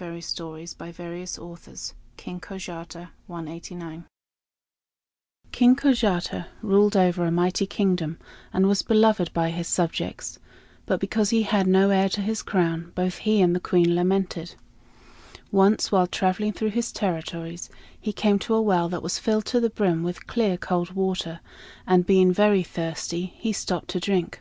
RUSSIAN 0.00 0.22
STORIES 0.26 0.74
KING 2.16 2.40
KOJATA 2.40 3.10
King 5.52 5.76
Kojata 5.76 6.46
ruled 6.62 6.96
over 6.96 7.24
a 7.24 7.30
mighty 7.30 7.64
kingdom, 7.66 8.18
and 8.52 8.66
was 8.66 8.82
beloved 8.82 9.32
by 9.32 9.50
his 9.50 9.68
subjects; 9.68 10.40
but 10.84 10.98
because 10.98 11.30
he 11.30 11.44
had 11.44 11.68
no 11.68 11.90
heir 11.90 12.08
to 12.08 12.22
his 12.22 12.42
crown, 12.42 12.90
both 12.96 13.18
he 13.18 13.40
and 13.40 13.54
the 13.54 13.60
Queen 13.60 13.94
lamented. 13.94 14.56
Once, 15.52 15.92
while 15.92 16.08
traveling 16.08 16.52
through 16.52 16.70
his 16.70 16.90
territories, 16.90 17.70
he 18.00 18.12
came 18.12 18.40
to 18.40 18.54
a 18.54 18.60
well 18.60 18.88
that 18.88 19.00
was 19.00 19.20
filled 19.20 19.44
to 19.46 19.60
the 19.60 19.70
brim 19.70 20.02
with 20.02 20.26
clear 20.26 20.56
cold 20.58 20.90
water; 20.90 21.38
and 21.86 22.04
being 22.04 22.32
very 22.32 22.64
thirsty, 22.64 23.32
he 23.36 23.52
stopped 23.52 23.86
to 23.90 24.00
drink. 24.00 24.40